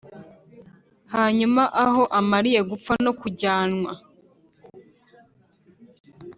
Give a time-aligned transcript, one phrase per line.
[1.13, 3.91] “hanyuma aho amariye gupfa no kujyanwa